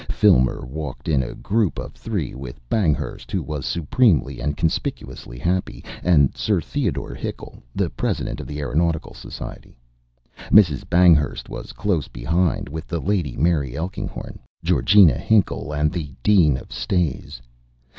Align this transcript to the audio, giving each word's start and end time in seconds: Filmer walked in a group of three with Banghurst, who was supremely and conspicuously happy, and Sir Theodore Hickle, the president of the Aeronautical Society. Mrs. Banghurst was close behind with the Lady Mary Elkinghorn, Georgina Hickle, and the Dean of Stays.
Filmer 0.09 0.65
walked 0.65 1.07
in 1.07 1.21
a 1.21 1.35
group 1.35 1.77
of 1.77 1.93
three 1.93 2.33
with 2.33 2.59
Banghurst, 2.71 3.29
who 3.29 3.43
was 3.43 3.67
supremely 3.67 4.39
and 4.39 4.57
conspicuously 4.57 5.37
happy, 5.37 5.85
and 6.01 6.35
Sir 6.35 6.59
Theodore 6.59 7.13
Hickle, 7.13 7.61
the 7.75 7.91
president 7.91 8.39
of 8.41 8.47
the 8.47 8.61
Aeronautical 8.61 9.13
Society. 9.13 9.77
Mrs. 10.49 10.89
Banghurst 10.89 11.49
was 11.49 11.71
close 11.71 12.07
behind 12.07 12.67
with 12.67 12.87
the 12.87 12.99
Lady 12.99 13.37
Mary 13.37 13.77
Elkinghorn, 13.77 14.39
Georgina 14.63 15.19
Hickle, 15.19 15.71
and 15.71 15.91
the 15.91 16.09
Dean 16.23 16.57
of 16.57 16.71
Stays. 16.73 17.39